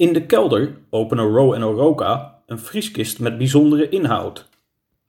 In 0.00 0.12
de 0.12 0.26
kelder 0.26 0.76
openen 0.90 1.24
Ro 1.24 1.52
en 1.52 1.64
Oroka 1.64 2.42
een 2.46 2.58
vrieskist 2.58 3.18
met 3.18 3.38
bijzondere 3.38 3.88
inhoud. 3.88 4.48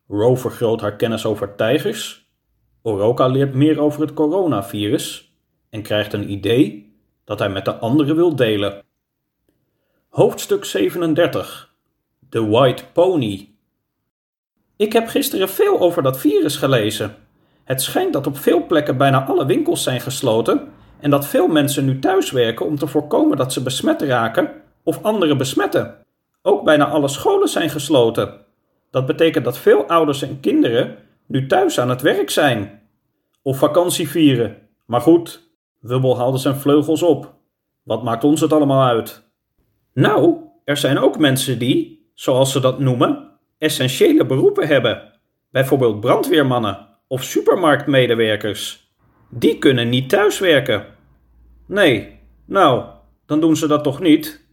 Ro 0.08 0.36
vergroot 0.36 0.82
haar 0.82 0.96
kennis 0.96 1.26
over 1.26 1.56
tijgers. 1.56 2.30
Oroka 2.82 3.28
leert 3.28 3.54
meer 3.54 3.80
over 3.80 4.02
het 4.02 4.14
coronavirus 4.14 5.34
en 5.70 5.82
krijgt 5.82 6.14
een 6.14 6.32
idee 6.32 6.94
dat 7.24 7.40
hij 7.40 7.50
met 7.50 7.66
de 7.66 7.76
anderen 7.76 8.16
wil 8.16 8.36
delen. 8.36 8.84
Hoofdstuk 10.10 10.66
37 10.66 11.76
The 12.30 12.50
White 12.50 12.84
Pony 12.94 13.50
Ik 14.76 14.94
heb 14.94 15.08
gisteren 15.08 15.50
veel 15.50 15.80
over 15.80 16.04
dat 16.04 16.20
virus 16.20 16.56
gelezen. 16.56 17.16
Het 17.64 17.82
schijnt 17.82 18.14
dat 18.14 18.28
op 18.28 18.38
veel 18.38 18.66
plekken 18.66 18.98
bijna 18.98 19.26
alle 19.26 19.46
winkels 19.46 19.84
zijn 19.84 20.02
gesloten 20.02 20.72
en 21.00 21.10
dat 21.10 21.28
veel 21.28 21.48
mensen 21.48 21.86
nu 21.86 22.00
thuiswerken 22.00 22.66
om 22.66 22.78
te 22.78 22.88
voorkomen 22.88 23.38
dat 23.38 23.54
ze 23.54 23.64
besmet 23.64 24.02
raken 24.02 24.62
of 24.84 25.04
anderen 25.04 25.38
besmetten. 25.38 26.06
Ook 26.42 26.64
bijna 26.64 26.88
alle 26.88 27.08
scholen 27.08 27.48
zijn 27.48 27.70
gesloten. 27.70 28.46
Dat 28.92 29.06
betekent 29.06 29.46
dat 29.46 29.58
veel 29.58 29.86
ouders 29.86 30.22
en 30.22 30.40
kinderen 30.40 30.98
nu 31.26 31.48
thuis 31.48 31.80
aan 31.80 31.90
het 31.90 32.02
werk 32.02 32.30
zijn. 32.30 32.82
Of 33.42 33.58
vakantie 33.58 34.10
vieren. 34.10 34.58
Maar 34.86 35.02
goed, 35.02 35.50
Wubbel 35.80 36.18
haalde 36.18 36.38
zijn 36.38 36.56
vleugels 36.56 37.04
op. 37.04 37.34
Wat 37.84 38.04
maakt 38.04 38.24
ons 38.24 38.42
het 38.42 38.54
allemaal 38.54 38.88
uit? 38.88 39.24
Nou, 39.94 40.38
er 40.64 40.78
zijn 40.78 40.98
ook 40.98 41.18
mensen 41.18 41.60
die, 41.60 42.10
zoals 42.14 42.52
ze 42.52 42.60
dat 42.60 42.80
noemen, 42.80 43.30
essentiële 43.58 44.26
beroepen 44.26 44.68
hebben. 44.68 45.20
Bijvoorbeeld 45.52 46.00
brandweermannen 46.00 46.88
of 47.08 47.24
supermarktmedewerkers. 47.24 48.92
Die 49.30 49.58
kunnen 49.58 49.90
niet 49.90 50.10
thuiswerken. 50.10 50.86
Nee, 51.68 52.20
nou, 52.46 52.86
dan 53.26 53.40
doen 53.40 53.56
ze 53.56 53.68
dat 53.68 53.84
toch 53.84 54.00
niet? 54.00 54.46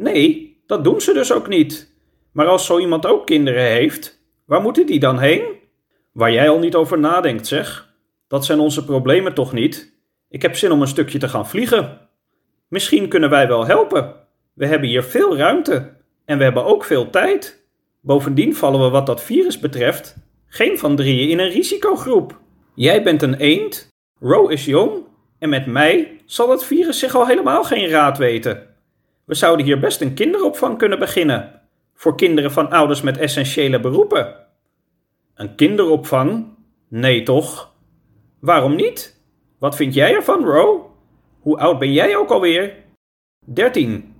Nee, 0.00 0.62
dat 0.66 0.84
doen 0.84 1.00
ze 1.00 1.12
dus 1.12 1.32
ook 1.32 1.48
niet. 1.48 1.94
Maar 2.32 2.46
als 2.46 2.66
zo 2.66 2.78
iemand 2.78 3.06
ook 3.06 3.26
kinderen 3.26 3.62
heeft, 3.62 4.22
waar 4.44 4.60
moeten 4.60 4.86
die 4.86 5.00
dan 5.00 5.18
heen? 5.18 5.42
Waar 6.12 6.32
jij 6.32 6.48
al 6.48 6.58
niet 6.58 6.74
over 6.74 6.98
nadenkt, 6.98 7.46
zeg. 7.46 7.94
Dat 8.28 8.44
zijn 8.44 8.58
onze 8.58 8.84
problemen 8.84 9.34
toch 9.34 9.52
niet? 9.52 9.94
Ik 10.28 10.42
heb 10.42 10.56
zin 10.56 10.72
om 10.72 10.80
een 10.80 10.88
stukje 10.88 11.18
te 11.18 11.28
gaan 11.28 11.48
vliegen. 11.48 12.08
Misschien 12.68 13.08
kunnen 13.08 13.30
wij 13.30 13.48
wel 13.48 13.66
helpen. 13.66 14.14
We 14.52 14.66
hebben 14.66 14.88
hier 14.88 15.02
veel 15.02 15.36
ruimte 15.36 15.92
en 16.24 16.38
we 16.38 16.44
hebben 16.44 16.64
ook 16.64 16.84
veel 16.84 17.10
tijd. 17.10 17.66
Bovendien 18.00 18.56
vallen 18.56 18.80
we 18.80 18.88
wat 18.88 19.06
dat 19.06 19.22
virus 19.22 19.58
betreft 19.58 20.16
geen 20.46 20.78
van 20.78 20.96
drieën 20.96 21.28
in 21.28 21.38
een 21.38 21.50
risicogroep. 21.50 22.40
Jij 22.74 23.02
bent 23.02 23.22
een 23.22 23.34
eend, 23.34 23.88
Ro 24.20 24.46
is 24.46 24.64
jong 24.64 25.04
en 25.38 25.48
met 25.48 25.66
mij 25.66 26.20
zal 26.26 26.50
het 26.50 26.64
virus 26.64 26.98
zich 26.98 27.14
al 27.14 27.26
helemaal 27.26 27.64
geen 27.64 27.88
raad 27.88 28.18
weten. 28.18 28.69
We 29.30 29.36
zouden 29.36 29.66
hier 29.66 29.80
best 29.80 30.00
een 30.00 30.14
kinderopvang 30.14 30.78
kunnen 30.78 30.98
beginnen. 30.98 31.60
Voor 31.94 32.16
kinderen 32.16 32.52
van 32.52 32.70
ouders 32.70 33.02
met 33.02 33.18
essentiële 33.18 33.80
beroepen. 33.80 34.34
Een 35.34 35.54
kinderopvang? 35.54 36.46
Nee 36.88 37.22
toch? 37.22 37.74
Waarom 38.40 38.74
niet? 38.74 39.22
Wat 39.58 39.76
vind 39.76 39.94
jij 39.94 40.14
ervan, 40.14 40.44
Ro? 40.44 40.94
Hoe 41.40 41.58
oud 41.58 41.78
ben 41.78 41.92
jij 41.92 42.16
ook 42.16 42.30
alweer? 42.30 42.74
Dertien. 43.46 44.14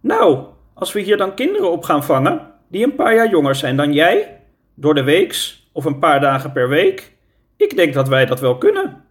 Nou, 0.00 0.46
als 0.74 0.92
we 0.92 1.00
hier 1.00 1.16
dan 1.16 1.34
kinderen 1.34 1.70
op 1.70 1.84
gaan 1.84 2.04
vangen 2.04 2.50
die 2.68 2.84
een 2.84 2.94
paar 2.94 3.14
jaar 3.14 3.30
jonger 3.30 3.54
zijn 3.54 3.76
dan 3.76 3.92
jij, 3.92 4.40
door 4.74 4.94
de 4.94 5.04
weeks 5.04 5.68
of 5.72 5.84
een 5.84 5.98
paar 5.98 6.20
dagen 6.20 6.52
per 6.52 6.68
week, 6.68 7.16
ik 7.56 7.76
denk 7.76 7.94
dat 7.94 8.08
wij 8.08 8.26
dat 8.26 8.40
wel 8.40 8.58
kunnen. 8.58 9.04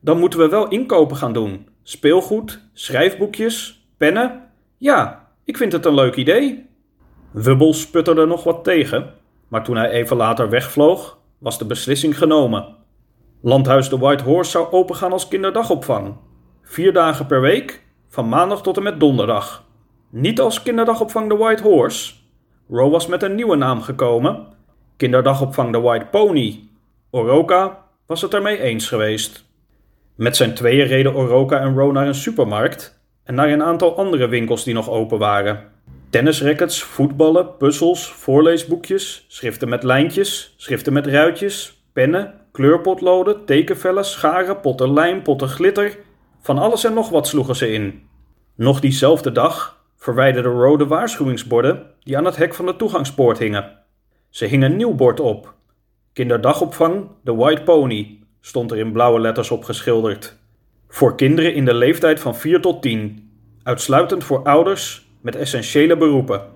Dan 0.00 0.18
moeten 0.18 0.38
we 0.38 0.48
wel 0.48 0.68
inkopen 0.68 1.16
gaan 1.16 1.32
doen: 1.32 1.68
speelgoed, 1.82 2.60
schrijfboekjes, 2.72 3.86
pennen 3.96 4.50
ja, 4.82 5.28
ik 5.44 5.56
vind 5.56 5.72
het 5.72 5.84
een 5.84 5.94
leuk 5.94 6.16
idee. 6.16 6.66
Wubbel 7.30 7.74
sputterde 7.74 8.26
nog 8.26 8.44
wat 8.44 8.64
tegen, 8.64 9.14
maar 9.48 9.64
toen 9.64 9.76
hij 9.76 9.90
even 9.90 10.16
later 10.16 10.50
wegvloog, 10.50 11.18
was 11.38 11.58
de 11.58 11.64
beslissing 11.64 12.18
genomen. 12.18 12.76
Landhuis 13.40 13.88
de 13.88 13.98
White 13.98 14.24
Horse 14.24 14.50
zou 14.50 14.70
opengaan 14.70 15.12
als 15.12 15.28
kinderdagopvang. 15.28 16.14
Vier 16.62 16.92
dagen 16.92 17.26
per 17.26 17.40
week, 17.40 17.82
van 18.08 18.28
maandag 18.28 18.62
tot 18.62 18.76
en 18.76 18.82
met 18.82 19.00
donderdag. 19.00 19.64
Niet 20.10 20.40
als 20.40 20.62
kinderdagopvang 20.62 21.28
de 21.28 21.36
White 21.36 21.62
Horse. 21.62 22.14
Ro 22.68 22.90
was 22.90 23.06
met 23.06 23.22
een 23.22 23.34
nieuwe 23.34 23.56
naam 23.56 23.80
gekomen. 23.80 24.46
Kinderdagopvang 24.96 25.72
de 25.72 25.80
White 25.80 26.06
Pony. 26.10 26.68
Oroka 27.10 27.84
was 28.06 28.22
het 28.22 28.34
ermee 28.34 28.60
eens 28.60 28.88
geweest. 28.88 29.44
Met 30.14 30.36
zijn 30.36 30.54
tweeën 30.54 30.86
reden 30.86 31.14
Oroka 31.14 31.60
en 31.60 31.74
Ro 31.74 31.92
naar 31.92 32.06
een 32.06 32.14
supermarkt 32.14 33.01
en 33.24 33.34
naar 33.34 33.48
een 33.48 33.62
aantal 33.62 33.96
andere 33.96 34.28
winkels 34.28 34.64
die 34.64 34.74
nog 34.74 34.90
open 34.90 35.18
waren. 35.18 35.70
Tennisrackets, 36.10 36.82
voetballen, 36.82 37.56
puzzels, 37.56 38.12
voorleesboekjes, 38.12 39.24
schriften 39.28 39.68
met 39.68 39.82
lijntjes, 39.82 40.54
schriften 40.56 40.92
met 40.92 41.06
ruitjes, 41.06 41.84
pennen, 41.92 42.34
kleurpotloden, 42.52 43.44
tekenvellen, 43.44 44.04
scharen, 44.04 44.60
potten 44.60 44.92
lijm, 44.92 45.22
potten 45.22 45.48
glitter. 45.48 45.98
Van 46.40 46.58
alles 46.58 46.84
en 46.84 46.94
nog 46.94 47.08
wat 47.08 47.26
sloegen 47.26 47.56
ze 47.56 47.72
in. 47.72 48.02
Nog 48.54 48.80
diezelfde 48.80 49.32
dag 49.32 49.84
verwijderde 49.96 50.48
rode 50.48 50.86
waarschuwingsborden 50.86 51.86
die 52.00 52.16
aan 52.16 52.24
het 52.24 52.36
hek 52.36 52.54
van 52.54 52.66
de 52.66 52.76
toegangspoort 52.76 53.38
hingen. 53.38 53.78
Ze 54.28 54.44
hingen 54.44 54.70
een 54.70 54.76
nieuw 54.76 54.94
bord 54.94 55.20
op. 55.20 55.54
Kinderdagopvang, 56.12 57.08
de 57.24 57.34
White 57.34 57.62
Pony, 57.62 58.18
stond 58.40 58.70
er 58.70 58.78
in 58.78 58.92
blauwe 58.92 59.20
letters 59.20 59.50
op 59.50 59.64
geschilderd. 59.64 60.38
Voor 60.92 61.14
kinderen 61.14 61.54
in 61.54 61.64
de 61.64 61.74
leeftijd 61.74 62.20
van 62.20 62.36
4 62.36 62.60
tot 62.60 62.82
10. 62.82 63.30
Uitsluitend 63.62 64.24
voor 64.24 64.42
ouders 64.42 65.06
met 65.20 65.36
essentiële 65.36 65.96
beroepen. 65.96 66.48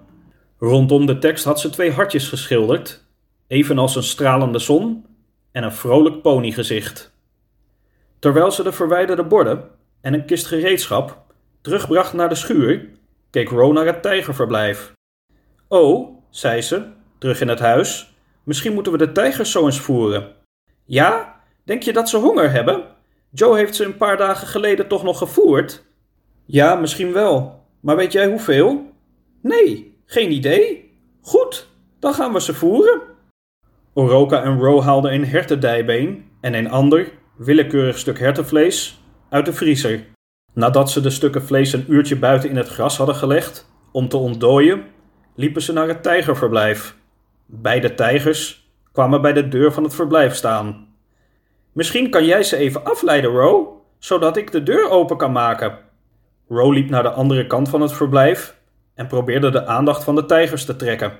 Rondom 0.58 1.06
de 1.06 1.18
tekst 1.18 1.44
had 1.44 1.60
ze 1.60 1.70
twee 1.70 1.92
hartjes 1.92 2.28
geschilderd, 2.28 3.04
evenals 3.46 3.96
een 3.96 4.02
stralende 4.02 4.58
zon 4.58 5.06
en 5.52 5.62
een 5.62 5.72
vrolijk 5.72 6.22
ponygezicht. 6.22 7.14
Terwijl 8.18 8.50
ze 8.50 8.62
de 8.62 8.72
verwijderde 8.72 9.24
borden 9.24 9.70
en 10.00 10.14
een 10.14 10.26
kist 10.26 10.46
gereedschap 10.46 11.24
terugbracht 11.60 12.12
naar 12.12 12.28
de 12.28 12.34
schuur, 12.34 12.88
keek 13.30 13.48
Ro 13.48 13.72
naar 13.72 13.86
het 13.86 14.02
tijgerverblijf. 14.02 14.92
Oh, 15.68 16.18
zei 16.30 16.62
ze, 16.62 16.86
terug 17.18 17.40
in 17.40 17.48
het 17.48 17.60
huis, 17.60 18.14
misschien 18.44 18.74
moeten 18.74 18.92
we 18.92 18.98
de 18.98 19.12
tijgers 19.12 19.50
zo 19.50 19.64
eens 19.64 19.80
voeren. 19.80 20.34
Ja, 20.84 21.40
denk 21.64 21.82
je 21.82 21.92
dat 21.92 22.08
ze 22.08 22.16
honger 22.16 22.50
hebben? 22.50 22.94
Joe 23.38 23.56
heeft 23.56 23.74
ze 23.74 23.84
een 23.84 23.96
paar 23.96 24.16
dagen 24.16 24.46
geleden 24.46 24.88
toch 24.88 25.02
nog 25.02 25.18
gevoerd? 25.18 25.84
Ja, 26.44 26.74
misschien 26.74 27.12
wel. 27.12 27.64
Maar 27.80 27.96
weet 27.96 28.12
jij 28.12 28.26
hoeveel? 28.26 28.92
Nee, 29.42 29.98
geen 30.06 30.32
idee. 30.32 30.90
Goed, 31.20 31.68
dan 31.98 32.14
gaan 32.14 32.32
we 32.32 32.40
ze 32.40 32.54
voeren. 32.54 33.00
Oroka 33.92 34.42
en 34.42 34.58
Ro 34.58 34.82
haalden 34.82 35.12
een 35.12 35.26
hertendijbeen 35.26 36.24
en 36.40 36.54
een 36.54 36.70
ander, 36.70 37.12
willekeurig 37.36 37.98
stuk 37.98 38.18
hertenvlees, 38.18 39.00
uit 39.30 39.44
de 39.44 39.52
vriezer. 39.52 40.04
Nadat 40.52 40.90
ze 40.90 41.00
de 41.00 41.10
stukken 41.10 41.42
vlees 41.42 41.72
een 41.72 41.84
uurtje 41.88 42.16
buiten 42.16 42.50
in 42.50 42.56
het 42.56 42.68
gras 42.68 42.96
hadden 42.96 43.14
gelegd 43.14 43.70
om 43.92 44.08
te 44.08 44.16
ontdooien, 44.16 44.84
liepen 45.34 45.62
ze 45.62 45.72
naar 45.72 45.88
het 45.88 46.02
tijgerverblijf. 46.02 46.96
Beide 47.46 47.94
tijgers 47.94 48.70
kwamen 48.92 49.22
bij 49.22 49.32
de 49.32 49.48
deur 49.48 49.72
van 49.72 49.82
het 49.82 49.94
verblijf 49.94 50.34
staan. 50.34 50.85
Misschien 51.76 52.10
kan 52.10 52.24
jij 52.24 52.42
ze 52.42 52.56
even 52.56 52.84
afleiden, 52.84 53.30
Ro, 53.30 53.82
zodat 53.98 54.36
ik 54.36 54.52
de 54.52 54.62
deur 54.62 54.90
open 54.90 55.16
kan 55.16 55.32
maken. 55.32 55.78
Ro 56.48 56.70
liep 56.70 56.90
naar 56.90 57.02
de 57.02 57.10
andere 57.10 57.46
kant 57.46 57.68
van 57.68 57.80
het 57.80 57.92
verblijf 57.92 58.60
en 58.94 59.06
probeerde 59.06 59.50
de 59.50 59.66
aandacht 59.66 60.04
van 60.04 60.14
de 60.14 60.26
tijgers 60.26 60.64
te 60.64 60.76
trekken. 60.76 61.12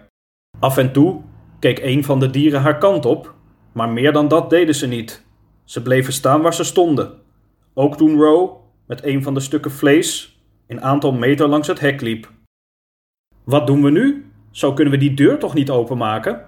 Af 0.59 0.77
en 0.77 0.93
toe 0.93 1.21
keek 1.59 1.79
een 1.79 2.05
van 2.05 2.21
de 2.21 2.31
dieren 2.31 2.61
haar 2.61 2.79
kant 2.79 3.07
op, 3.07 3.35
maar 3.73 3.89
meer 3.89 4.13
dan 4.13 4.29
dat 4.29 4.51
deden 4.51 4.75
ze 4.75 4.87
niet. 4.87 5.25
Ze 5.65 5.83
bleven 5.83 6.13
staan 6.13 6.43
waar 6.43 6.55
ze 6.55 6.65
stonden. 6.65 7.13
Ook 7.75 7.97
toen 7.97 8.21
Ro 8.21 8.65
met 8.87 9.05
een 9.05 9.23
van 9.23 9.35
de 9.35 9.41
stukken 9.41 9.71
vlees 9.71 10.41
een 10.67 10.83
aantal 10.83 11.13
meter 11.13 11.49
langs 11.49 11.69
het 11.69 11.81
hek 11.81 12.01
liep. 12.01 12.31
Wat 13.45 13.67
doen 13.67 13.83
we 13.83 13.91
nu? 13.91 14.31
Zo 14.51 14.73
kunnen 14.73 14.93
we 14.93 14.99
die 14.99 15.15
deur 15.15 15.39
toch 15.39 15.55
niet 15.55 15.71
openmaken? 15.71 16.47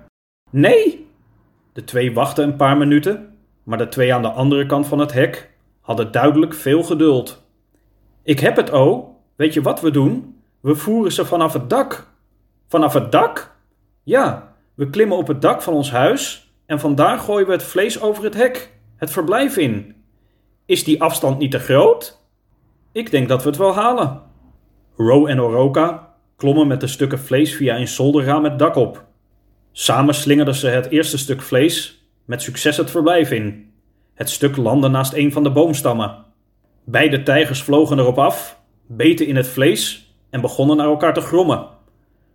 Nee! 0.50 1.06
De 1.72 1.84
twee 1.84 2.14
wachten 2.14 2.44
een 2.44 2.56
paar 2.56 2.76
minuten 2.76 3.36
maar 3.68 3.78
de 3.78 3.88
twee 3.88 4.14
aan 4.14 4.22
de 4.22 4.30
andere 4.30 4.66
kant 4.66 4.86
van 4.86 4.98
het 4.98 5.12
hek 5.12 5.50
hadden 5.80 6.12
duidelijk 6.12 6.54
veel 6.54 6.82
geduld. 6.82 7.46
Ik 8.22 8.40
heb 8.40 8.56
het, 8.56 8.70
o. 8.70 9.16
Weet 9.36 9.54
je 9.54 9.62
wat 9.62 9.80
we 9.80 9.90
doen? 9.90 10.36
We 10.60 10.74
voeren 10.74 11.12
ze 11.12 11.24
vanaf 11.24 11.52
het 11.52 11.70
dak. 11.70 12.06
Vanaf 12.68 12.92
het 12.92 13.12
dak? 13.12 13.56
Ja, 14.02 14.54
we 14.74 14.90
klimmen 14.90 15.16
op 15.16 15.26
het 15.26 15.42
dak 15.42 15.62
van 15.62 15.74
ons 15.74 15.90
huis 15.90 16.52
en 16.66 16.80
vandaar 16.80 17.18
gooien 17.18 17.46
we 17.46 17.52
het 17.52 17.62
vlees 17.62 18.00
over 18.00 18.24
het 18.24 18.34
hek, 18.34 18.72
het 18.96 19.10
verblijf 19.10 19.56
in. 19.56 19.94
Is 20.66 20.84
die 20.84 21.02
afstand 21.02 21.38
niet 21.38 21.50
te 21.50 21.58
groot? 21.58 22.20
Ik 22.92 23.10
denk 23.10 23.28
dat 23.28 23.42
we 23.42 23.48
het 23.48 23.58
wel 23.58 23.74
halen. 23.74 24.22
Ro 24.96 25.26
en 25.26 25.40
Oroka 25.40 26.14
klommen 26.36 26.66
met 26.66 26.80
de 26.80 26.86
stukken 26.86 27.18
vlees 27.18 27.56
via 27.56 27.76
een 27.76 27.88
zolderraam 27.88 28.44
het 28.44 28.58
dak 28.58 28.76
op. 28.76 29.04
Samen 29.72 30.14
slingerden 30.14 30.54
ze 30.54 30.66
het 30.66 30.90
eerste 30.90 31.18
stuk 31.18 31.42
vlees 31.42 31.97
met 32.28 32.42
succes 32.42 32.76
het 32.76 32.90
verblijf 32.90 33.30
in. 33.30 33.72
Het 34.14 34.30
stuk 34.30 34.56
landde 34.56 34.88
naast 34.88 35.12
een 35.12 35.32
van 35.32 35.42
de 35.42 35.50
boomstammen. 35.50 36.24
Beide 36.84 37.22
tijgers 37.22 37.62
vlogen 37.62 37.98
erop 37.98 38.18
af, 38.18 38.60
beten 38.86 39.26
in 39.26 39.36
het 39.36 39.48
vlees 39.48 40.14
en 40.30 40.40
begonnen 40.40 40.76
naar 40.76 40.86
elkaar 40.86 41.14
te 41.14 41.20
grommen. 41.20 41.66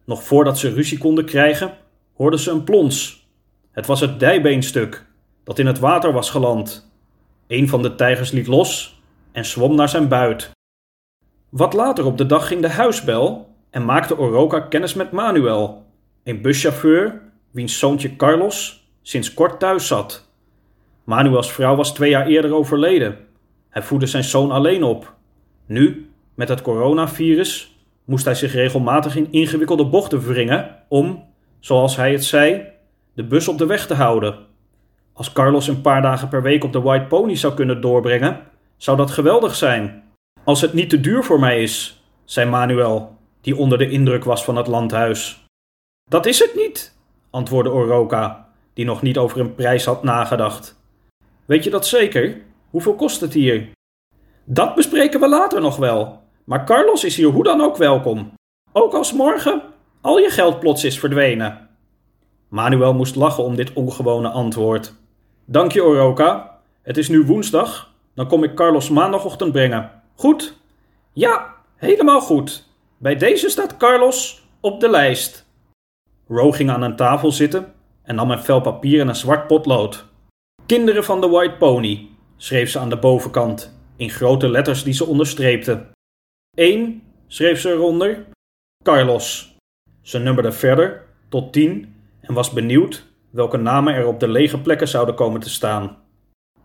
Nog 0.06 0.24
voordat 0.24 0.58
ze 0.58 0.74
ruzie 0.74 0.98
konden 0.98 1.26
krijgen, 1.26 1.78
hoorden 2.16 2.40
ze 2.40 2.52
een 2.52 2.64
plons. 2.64 3.28
Het 3.72 3.86
was 3.86 4.00
het 4.00 4.20
dijbeenstuk 4.20 5.06
dat 5.44 5.60
in 5.60 5.68
het 5.68 5.80
water 5.80 6.14
was 6.14 6.30
geland. 6.30 6.92
Een 7.48 7.70
van 7.70 7.82
de 7.82 7.96
tijgers 7.96 8.32
liet 8.32 8.48
los 8.48 9.02
en 9.32 9.46
zwom 9.46 9.76
naar 9.76 9.90
zijn 9.90 10.08
buit. 10.08 10.52
Wat 11.50 11.74
later 11.74 12.06
op 12.06 12.18
de 12.18 12.26
dag 12.26 12.48
ging 12.48 12.62
de 12.62 12.70
huisbel 12.70 13.56
en 13.70 13.86
maakte 13.86 14.18
Oroka 14.18 14.60
kennis 14.60 14.94
met 14.94 15.12
Manuel, 15.12 15.86
een 16.24 16.42
buschauffeur 16.42 17.22
wiens 17.52 17.80
zoontje 17.80 18.16
Carlos 18.16 18.83
sinds 19.04 19.34
kort 19.34 19.60
thuis 19.60 19.88
zat. 19.88 20.32
Manuels 21.04 21.52
vrouw 21.52 21.76
was 21.76 21.94
twee 21.94 22.10
jaar 22.10 22.28
eerder 22.28 22.54
overleden. 22.54 23.18
Hij 23.70 23.82
voedde 23.82 24.06
zijn 24.06 24.24
zoon 24.24 24.52
alleen 24.52 24.84
op. 24.84 25.14
Nu, 25.66 26.10
met 26.34 26.50
het 26.50 26.62
coronavirus, 26.62 27.78
moest 28.06 28.26
hij 28.26 28.36
zich 28.36 28.54
regelmatig 28.54 29.16
in 29.16 29.32
ingewikkelde 29.32 29.86
bochten 29.86 30.20
wringen 30.20 30.76
om, 30.88 31.24
zoals 31.60 31.96
hij 31.96 32.12
het 32.12 32.24
zei, 32.24 32.68
de 33.14 33.24
bus 33.24 33.48
op 33.48 33.58
de 33.58 33.66
weg 33.66 33.88
te 33.88 33.94
houden. 33.94 34.36
Als 35.14 35.32
Carlos 35.32 35.68
een 35.68 35.82
paar 35.82 36.02
dagen 36.02 36.28
per 36.28 36.42
week 36.42 36.64
op 36.64 36.74
de 36.74 36.82
White 36.82 37.06
Pony 37.06 37.36
zou 37.36 37.54
kunnen 37.54 37.82
doorbrengen, 37.82 38.40
zou 38.78 38.98
dat 38.98 39.12
geweldig 39.12 39.56
zijn. 39.56 40.04
Als 40.44 40.62
het 40.62 40.74
niet 40.74 40.90
te 40.90 41.00
duur 41.00 41.24
voor 41.24 41.40
mij 41.40 41.64
is, 41.64 42.04
zei 42.26 42.50
Manuel, 42.50 43.18
die 43.42 43.58
onder 43.58 43.78
de 43.78 43.90
indruk 43.90 44.24
was 44.24 44.44
van 44.44 44.56
het 44.56 44.68
landhuis. 44.68 45.46
Dat 46.10 46.26
is 46.26 46.40
het 46.40 46.56
niet, 46.56 46.98
antwoordde 47.30 47.72
Oroka, 47.72 48.50
die 48.74 48.86
nog 48.86 49.02
niet 49.02 49.18
over 49.18 49.40
een 49.40 49.56
prijs 49.56 49.86
had 49.86 50.04
nagedacht. 50.04 50.82
Weet 51.46 51.64
je 51.64 51.70
dat 51.70 51.86
zeker? 51.86 52.42
Hoeveel 52.70 52.96
kost 52.96 53.22
het 53.22 53.34
hier? 53.34 53.70
Dat 54.44 54.76
bespreken 54.76 55.20
we 55.20 55.28
later 55.28 55.62
nog 55.62 55.78
wel. 55.78 56.22
Maar 56.44 56.66
Carlos 56.66 57.04
is 57.04 57.16
hier 57.16 57.28
hoe 57.28 57.44
dan 57.44 57.62
ook 57.62 57.78
welkom. 57.78 58.34
Ook 58.72 58.94
als 58.94 59.14
morgen 59.14 59.62
al 60.02 60.18
je 60.18 60.30
geld 60.30 60.60
plots 60.60 60.84
is 60.84 61.00
verdwenen. 61.00 61.70
Manuel 62.48 62.94
moest 62.94 63.16
lachen 63.16 63.44
om 63.44 63.56
dit 63.56 63.74
ongewone 63.74 64.30
antwoord. 64.30 64.94
Dank 65.46 65.72
je, 65.72 65.84
Oroka. 65.84 66.60
Het 66.82 66.98
is 66.98 67.10
nu 67.10 67.26
woensdag. 67.26 67.94
Dan 68.16 68.28
kom 68.28 68.44
ik 68.44 68.56
Carlos 68.56 68.90
maandagochtend 68.90 69.52
brengen. 69.52 69.92
Goed? 70.16 70.58
Ja, 71.14 71.54
helemaal 71.76 72.22
goed. 72.22 72.68
Bij 72.98 73.16
deze 73.16 73.50
staat 73.50 73.78
Carlos 73.78 74.48
op 74.60 74.80
de 74.80 74.90
lijst. 74.90 75.46
Ro 76.28 76.52
ging 76.52 76.70
aan 76.70 76.82
een 76.82 76.96
tafel 76.96 77.32
zitten 77.32 77.74
en 78.04 78.16
nam 78.16 78.32
een 78.32 78.44
vel 78.44 78.62
papier 78.62 79.00
en 79.00 79.08
een 79.08 79.16
zwart 79.16 79.48
potlood. 79.48 80.06
Kinderen 80.66 81.04
van 81.04 81.22
de 81.22 81.28
White 81.28 81.56
Pony, 81.58 82.10
schreef 82.38 82.70
ze 82.70 82.80
aan 82.80 82.90
de 82.90 82.98
bovenkant, 82.98 83.80
in 83.96 84.10
grote 84.10 84.50
letters 84.50 84.84
die 84.84 84.94
ze 84.94 85.06
onderstreepte. 85.06 85.86
1, 86.58 87.04
schreef 87.28 87.60
ze 87.60 87.70
eronder, 87.70 88.26
Carlos. 88.84 89.56
Ze 90.02 90.20
nummerde 90.20 90.52
verder 90.52 91.06
tot 91.30 91.54
10 91.54 91.96
en 92.22 92.34
was 92.34 92.52
benieuwd 92.52 93.06
welke 93.30 93.58
namen 93.58 93.94
er 93.94 94.08
op 94.08 94.20
de 94.20 94.28
lege 94.28 94.62
plekken 94.62 94.88
zouden 94.88 95.16
komen 95.16 95.40
te 95.40 95.50
staan. 95.50 95.98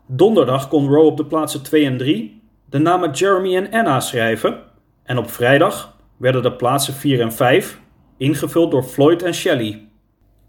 Donderdag 0.07 0.67
kon 0.67 0.87
Row 0.87 1.05
op 1.05 1.17
de 1.17 1.25
plaatsen 1.25 1.63
2 1.63 1.85
en 1.85 1.97
3 1.97 2.41
de 2.69 2.77
namen 2.79 3.11
Jeremy 3.11 3.55
en 3.55 3.71
Anna 3.71 3.99
schrijven 3.99 4.63
en 5.03 5.17
op 5.17 5.29
vrijdag 5.29 5.97
werden 6.17 6.43
de 6.43 6.53
plaatsen 6.53 6.93
4 6.93 7.21
en 7.21 7.31
5 7.31 7.79
ingevuld 8.17 8.71
door 8.71 8.83
Floyd 8.83 9.23
en 9.23 9.33
Shelley. 9.33 9.88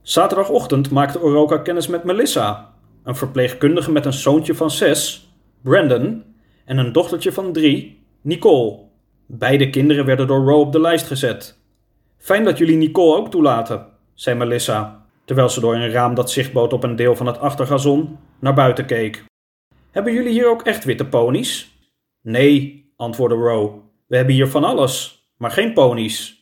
Zaterdagochtend 0.03 0.91
maakte 0.91 1.21
Oroka 1.21 1.59
kennis 1.59 1.87
met 1.87 2.05
Melissa, 2.05 2.75
een 3.05 3.17
verpleegkundige 3.17 3.93
met 3.93 4.07
een 4.07 4.13
zoontje 4.13 4.55
van 4.55 4.71
6, 4.71 5.33
Brandon, 5.63 6.25
en 6.65 6.79
een 6.79 6.93
dochtertje 6.93 7.33
van 7.33 7.53
3, 7.53 8.03
Nicole. 8.21 8.79
Beide 9.27 9.71
kinderen 9.71 10.05
werden 10.05 10.27
door 10.27 10.45
Row 10.45 10.61
op 10.61 10.73
de 10.73 10.81
lijst 10.81 11.07
gezet. 11.07 11.59
Fijn 12.19 12.45
dat 12.45 12.59
jullie 12.59 12.77
Nicole 12.77 13.17
ook 13.17 13.31
toelaten, 13.31 13.87
zei 14.15 14.37
Melissa, 14.37 15.07
terwijl 15.25 15.49
ze 15.49 15.61
door 15.61 15.75
een 15.75 15.91
raam 15.91 16.15
dat 16.15 16.31
zicht 16.31 16.53
bood 16.53 16.73
op 16.73 16.83
een 16.83 16.97
deel 16.97 17.17
van 17.17 17.27
het 17.27 17.39
achtergazon 17.39 18.19
naar 18.39 18.55
buiten 18.55 18.87
keek. 18.87 19.25
Hebben 19.91 20.13
jullie 20.13 20.33
hier 20.33 20.51
ook 20.51 20.63
echt 20.63 20.85
witte 20.85 21.07
ponies? 21.07 21.79
Nee, 22.23 22.85
antwoordde 22.97 23.37
Row. 23.37 23.79
We 24.07 24.17
hebben 24.17 24.35
hier 24.35 24.49
van 24.49 24.65
alles, 24.65 25.25
maar 25.37 25.51
geen 25.51 25.73
ponies. 25.73 26.40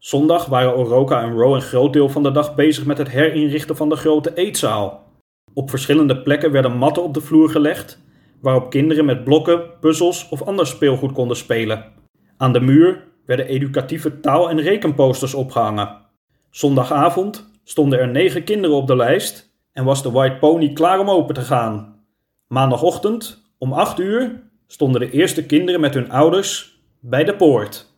Zondag 0.00 0.46
waren 0.46 0.76
Oroka 0.76 1.22
en 1.22 1.32
Row 1.32 1.54
een 1.54 1.60
groot 1.60 1.92
deel 1.92 2.08
van 2.08 2.22
de 2.22 2.30
dag 2.30 2.54
bezig 2.54 2.86
met 2.86 2.98
het 2.98 3.08
herinrichten 3.08 3.76
van 3.76 3.88
de 3.88 3.96
grote 3.96 4.34
eetzaal. 4.34 5.04
Op 5.54 5.70
verschillende 5.70 6.22
plekken 6.22 6.52
werden 6.52 6.76
matten 6.76 7.02
op 7.02 7.14
de 7.14 7.20
vloer 7.20 7.50
gelegd, 7.50 8.02
waarop 8.40 8.70
kinderen 8.70 9.04
met 9.04 9.24
blokken, 9.24 9.62
puzzels 9.80 10.28
of 10.28 10.42
ander 10.42 10.66
speelgoed 10.66 11.12
konden 11.12 11.36
spelen. 11.36 11.84
Aan 12.36 12.52
de 12.52 12.60
muur 12.60 13.04
werden 13.26 13.46
educatieve 13.46 14.20
taal- 14.20 14.50
en 14.50 14.60
rekenposters 14.60 15.34
opgehangen. 15.34 15.96
Zondagavond 16.50 17.50
stonden 17.64 17.98
er 17.98 18.08
negen 18.08 18.44
kinderen 18.44 18.76
op 18.76 18.86
de 18.86 18.96
lijst 18.96 19.52
en 19.72 19.84
was 19.84 20.02
de 20.02 20.10
White 20.10 20.36
Pony 20.36 20.72
klaar 20.72 20.98
om 20.98 21.10
open 21.10 21.34
te 21.34 21.40
gaan. 21.40 22.04
Maandagochtend, 22.48 23.52
om 23.58 23.72
acht 23.72 23.98
uur, 23.98 24.42
stonden 24.66 25.00
de 25.00 25.10
eerste 25.10 25.46
kinderen 25.46 25.80
met 25.80 25.94
hun 25.94 26.10
ouders 26.10 26.80
bij 27.00 27.24
de 27.24 27.36
poort. 27.36 27.89